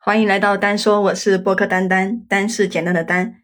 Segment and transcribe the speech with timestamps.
[0.00, 3.42] 欢迎来到丹说，我是播客丹丹，丹是简单的丹。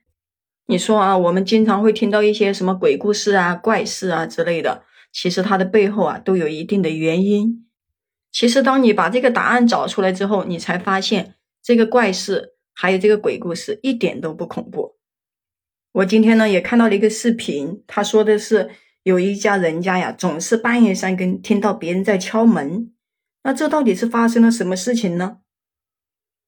[0.66, 7.66] 你说啊，我们经常会听到一些什么鬼故事啊、怪事啊之类的，其实它的背后啊都有一定的原因。
[8.30, 14.96] 其实当你把这个答案找出来之后，你才发现这个怪事还有这个鬼故事一点都不恐怖。
[15.90, 18.70] 我今天呢也看到了一个视频，他说的是
[19.02, 22.92] 有一家人家呀，总是半夜三更听到别人在敲门，
[23.42, 25.38] 那这到底是发生了什么事情呢？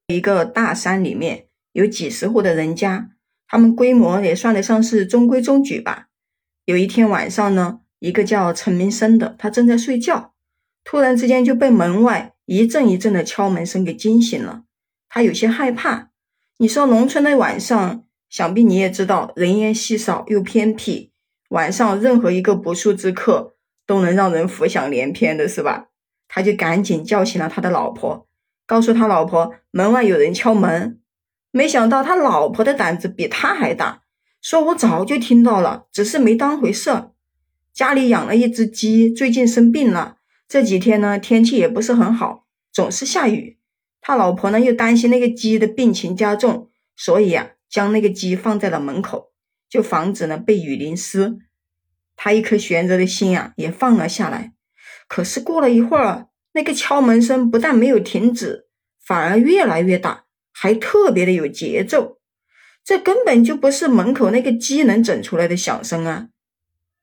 [0.08, 3.10] 一个大山里面有几十户的人家，
[3.48, 6.06] 他们规模也算得上是中规中矩吧。
[6.64, 10.32] 有一天晚上呢，一个叫陈明生的，他正在睡觉，
[10.84, 14.62] 突然之间就被门外一阵一阵的敲门声给惊醒了。
[15.08, 16.10] 他有些害怕。
[16.58, 21.10] 你说农村的晚上，想必你也知道，人烟稀少又偏僻，
[21.50, 25.88] 晚上任何一个不速之客都能让人浮想联翩的，是吧？
[26.28, 28.25] 他就赶紧叫醒了他的老婆。
[28.66, 31.00] 告诉他老婆门外有人敲门，
[31.52, 34.02] 没想到他老婆的胆子比他还大，
[34.42, 37.10] 说我早就听到了，只是没当回事。
[37.72, 40.16] 家里养了一只鸡，最近生病了，
[40.48, 43.58] 这几天呢天气也不是很好，总是下雨。
[44.00, 49.32] 他老婆呢又担心那个鸡的病情加重，所以呀将那个鸡放在了门口，
[49.70, 51.38] 就防止呢被雨淋湿。
[52.16, 54.54] 他一颗悬着的心啊也放了下来。
[55.06, 56.26] 可是过了一会儿。
[56.56, 58.66] 那个敲门声不但没有停止，
[59.04, 62.16] 反而越来越大，还特别的有节奏。
[62.82, 66.28] 这根本就不是门口那个鸡能整出来的响声啊！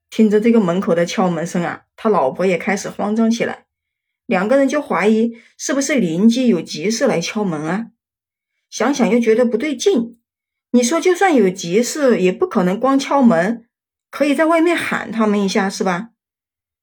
[0.09, 3.65] 听着这个门口的敲门声啊，他老婆也开始慌张起来。
[4.25, 7.87] 两个人就怀疑是不是邻居有急事来敲门啊？
[8.71, 10.17] 想想又觉得不对劲。
[10.71, 13.67] 你说就算有急事，也不可能光敲门，
[14.09, 16.09] 可以在外面喊他们一下是吧？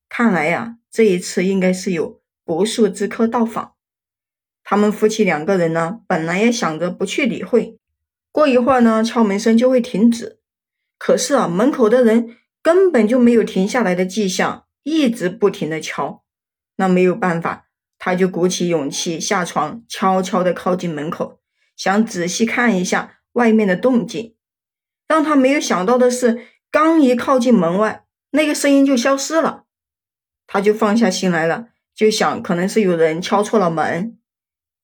[0.08, 2.19] 看来呀，这一次应该是有。
[2.51, 3.75] 不速之客到访，
[4.65, 7.79] 他们夫妻两个人呢，本来也想着不去理会，
[8.33, 10.41] 过一会儿呢，敲门声就会停止。
[10.98, 16.25] 可是啊，门口的人根本就没有停下来的迹象，一直不停的敲。
[16.75, 17.69] 那没有办法，
[18.00, 21.39] 他就鼓起勇气下床，悄悄的靠近门口，
[21.77, 24.34] 想仔细看一下外面的动静。
[25.06, 29.66] 让他没有想到的是，刚一靠近门外，那个声音就消失了，
[30.49, 31.69] 他就放下心来了。
[32.00, 34.16] 就想可能是有人敲错了门，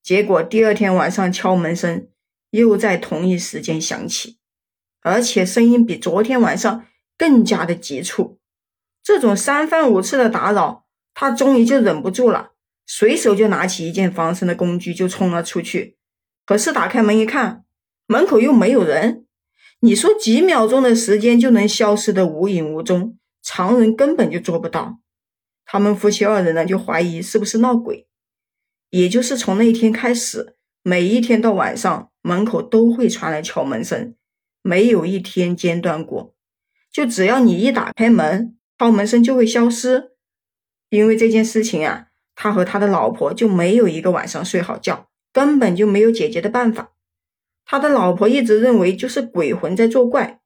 [0.02, 2.08] 结果第二天晚上敲门声
[2.50, 4.36] 又在同一时间响起，
[5.00, 6.84] 而且声音比昨天晚上
[7.16, 8.38] 更加的急促。
[9.02, 10.84] 这种三番五次的打扰，
[11.14, 12.50] 他终于就忍不住了，
[12.86, 15.96] 随手就拿起一件防身的工具就冲了出去。
[16.44, 17.64] 可是打开门一看，
[18.06, 19.24] 门口又没有人。
[19.80, 24.98] 你说几秒钟的时间就能消失的无影无踪，常人根本就做不到。
[25.66, 28.06] 他们夫妻二人呢，就怀疑是不是闹鬼，
[28.90, 34.14] 也就是从那一天开始，每一天到晚上，门口都会传来敲门声，
[34.62, 36.34] 没有一天间断过。
[36.92, 40.12] 就只要你一打开门，敲门声就会消失。
[40.88, 42.06] 因为这件事情啊，
[42.36, 46.92] 他和他的老婆就没有一个晚上睡好觉，根本就没有解决的办法。
[47.64, 50.40] 他的老婆一直认为就是鬼魂在作怪，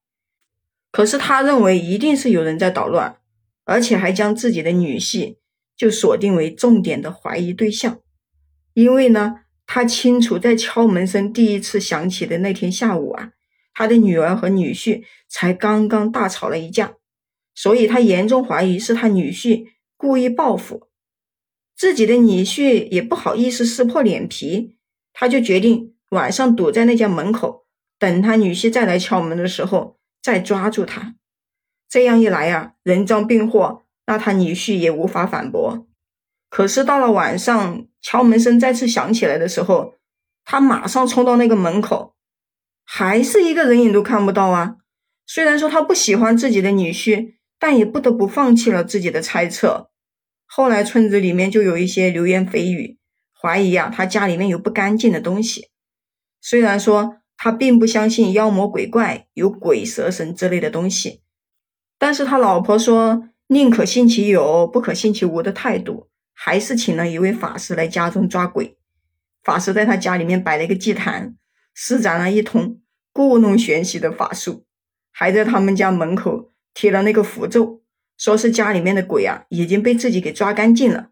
[0.91, 3.20] 可是他认为一定是有人在捣乱。
[3.71, 5.37] 而且还将自己的女婿
[5.77, 8.01] 就锁定为重点的怀疑对象，
[8.75, 13.31] 因为呢，他清楚在敲门声第一次响起的那天下午啊，
[13.73, 16.95] 他的女儿和女婿才刚刚大吵了一架，
[17.55, 19.67] 所以他严重怀疑是他女婿
[19.97, 20.89] 故意报复，
[21.77, 24.75] 自己的女婿也不好意思撕破脸皮，
[25.13, 27.67] 他就决定晚上堵在那家门口，
[28.01, 31.15] 等他女婿再来敲门的时候再抓住他。
[31.91, 35.89] 这样一来呀，人赃并获，那他女婿也无法反驳。
[36.49, 39.95] 可是到了晚上，敲门声再次响起来的时候，
[40.45, 42.15] 他马上冲到那个门口，
[42.85, 44.77] 还是一个人影都看不到啊。
[45.27, 49.91] 虽然说他不喜欢自己的女婿，但也不得不放弃了自己的猜测。
[50.47, 52.99] 后来村子里面就有一些流言蜚语，
[53.41, 55.69] 怀疑啊他家里面有不干净的东西。
[56.41, 61.23] 虽然说他并不相信妖魔鬼怪、有鬼蛇神之类的东西。
[62.01, 68.79] 但是他老婆说宁可信其有，不可信其无的态度，还是请了一位法师来家中抓鬼。
[69.45, 71.37] 法师在他家里面摆了一个祭坛，
[71.75, 72.81] 施展了一通
[73.13, 74.65] 故弄玄虚的法术，
[75.13, 77.83] 还在他们家门口贴了那个符咒，
[78.17, 81.11] 说是家里面的鬼啊已经被自己给抓干净了。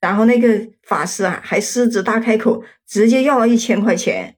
[0.00, 4.36] 然后那个法师啊还狮子大开口，直接要了一千块钱。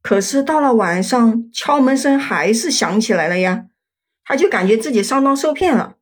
[0.00, 3.66] 可是到了晚上，敲门声还是响起来了呀。
[4.26, 5.96] 他就感觉自己上当受骗了，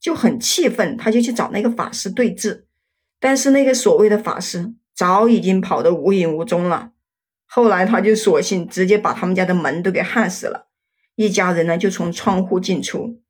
[0.00, 2.62] 就很气愤，他就去找那个法师对峙，
[3.20, 6.92] 但是那个所谓的法师早已经跑得无影无踪了。
[7.44, 10.68] 后来他就索性直接把他们家的门都给焊死了，
[11.14, 13.20] 一家人呢就从窗户进出。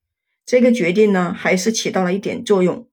[0.47, 2.89] 这个决定呢还是起到了一点作用。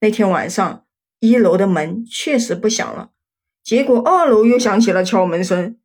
[0.00, 0.84] 那天晚上，
[1.20, 3.10] 一楼的门确实不响了，
[3.62, 5.78] 结果二楼又响起了敲门声。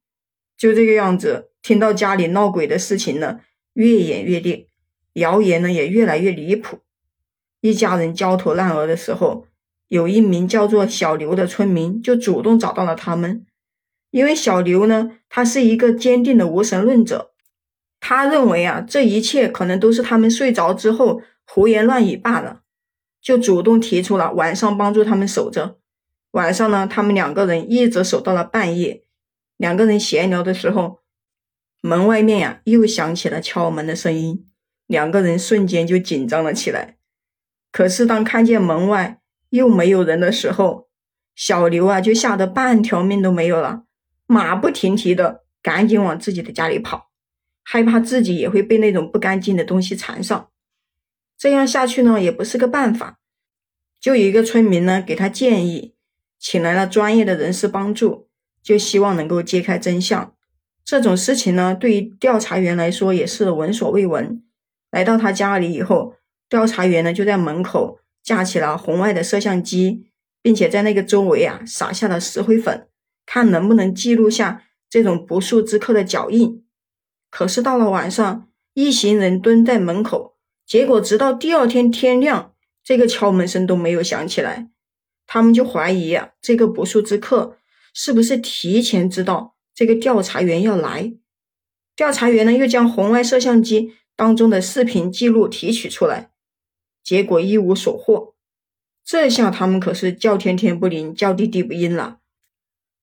[0.57, 3.39] 就这个样子，听到家里闹鬼的事情呢
[3.73, 4.67] 越演越烈，
[5.13, 6.79] 谣言呢也越来越离谱。
[7.59, 9.45] 一家人焦头烂额的时候，
[9.87, 13.45] 有一名叫做小刘的村民就主动找到了他们。
[14.09, 17.31] 因为小刘呢，他是一个坚定的无神论者，
[17.99, 22.61] 他认为啊，这一切可能都是他们睡着之后胡言乱语罢了，
[23.21, 25.77] 就主动提出了晚上帮助他们守着。
[26.31, 29.03] 晚上呢，他们两个人一直守到了半夜。
[29.55, 30.99] 两个人闲聊的时候，
[31.81, 34.45] 门外面呀又响起了敲门的声音，
[34.91, 36.97] 两个人瞬间就紧张了起来。
[37.71, 40.89] 可是当看见门外又没有人的时候，
[41.33, 43.83] 小刘啊就吓得半条命都没有了。
[44.27, 47.09] 马不停蹄的赶紧往自己的家里跑，
[47.63, 50.49] 害怕自己也会被那种不干净的东西缠上。
[51.37, 53.19] 这样下去呢也不是个办法，
[53.99, 55.95] 就有一个村民呢给他建议，
[56.37, 58.27] 请来了专业的人士帮助，
[58.61, 60.35] 就希望能够揭开真相。
[60.83, 64.43] 这种事情呢对于调查员来说也是闻所未闻。
[64.91, 66.15] 来到他家里以后，
[66.47, 70.05] 调查员呢就在门口架起了红外的摄像机，
[70.41, 72.87] 并且在那个周围啊撒下了石灰粉。
[73.25, 76.65] 看能不能记录下这种不速之客的脚印。
[77.29, 80.35] 可是到了晚上，一行人蹲在门口，
[80.65, 82.53] 结果直到第二天天亮，
[82.83, 84.69] 这个敲门声都没有响起来。
[85.25, 87.55] 他们就怀疑啊，这个不速之客
[87.93, 91.13] 是不是提前知道这个调查员要来？
[91.95, 96.29] 调查员呢，又将红外摄像机当中的视频记录提取出来，
[97.03, 98.35] 结果一无所获。
[99.03, 102.19] 这下他们可是叫天天不灵，叫地地不应了。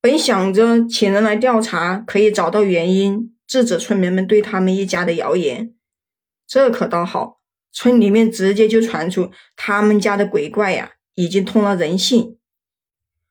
[0.00, 5.74] 本想着请人来调查，可以找到原因，制止村民们对他们一家的谣言。
[6.46, 7.40] 这可倒好，
[7.72, 12.38] 村里面直接就传出他们家的鬼怪呀，已经通了人性。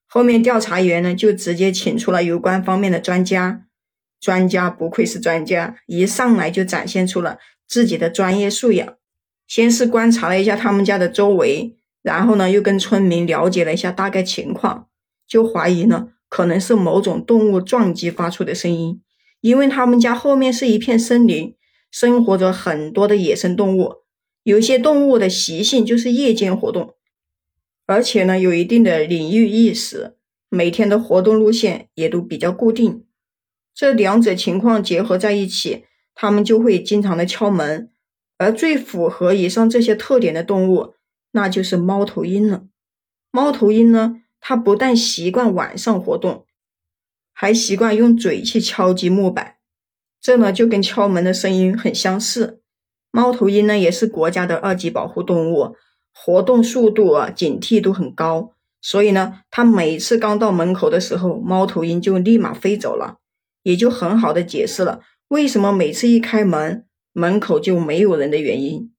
[0.05, 3.66] 后面调查员呢，就直接请出了有关方面的专家。
[4.19, 7.37] 专家不愧是专家，一上来就展现出了
[7.67, 8.95] 自己的专业素养。
[9.47, 14.87] 先是观察了一下他们家的周围，然后呢，又跟村民了解了一下大概情况，
[15.27, 16.09] 就怀疑呢。
[16.29, 19.01] 可能是某种动物撞击发出的声音，
[19.39, 21.55] 因为他们家后面是一片森林，
[21.89, 23.93] 生活着很多的野生动物。
[24.43, 26.95] 有些动物的习性就是夜间活动，
[27.85, 30.17] 而且呢有一定的领域意识，
[30.49, 33.05] 每天的活动路线也都比较固定。
[33.77, 35.85] 这两者情况结合在一起，
[36.15, 37.91] 它们就会经常的敲门。
[38.39, 40.95] 而最符合以上这些特点的动物，
[41.33, 42.63] 那就是猫头鹰了。
[43.29, 44.23] 猫头鹰呢？
[44.39, 46.45] 它不但习惯晚上活动，
[47.31, 49.57] 还习惯用嘴去敲击木板，
[50.19, 52.61] 这呢就跟敲门的声音很相似。
[53.11, 55.75] 猫头鹰呢也是国家的二级保护动物，
[56.11, 63.17] 活动速度啊、警惕度很高，所以呢，它每次刚到门口的时候，猫头鹰就立马飞走了，
[63.67, 68.93] 也就很好的解释了为什么每次一开门，门口就没有人的原因。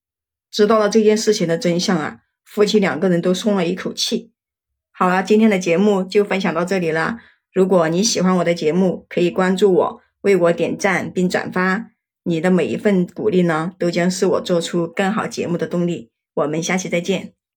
[0.50, 4.30] 知道了这件事情的真相啊，夫妻两个人都松了一口气。
[4.92, 7.16] 好了，今天的节目就分享到这里了。
[7.50, 11.92] 如果你喜欢我的节目，可以关注我，为我点赞并转发。
[12.24, 16.10] 你的每一份鼓励呢，都将是我做出更好节目的动力。
[16.34, 17.37] 我们下期再见。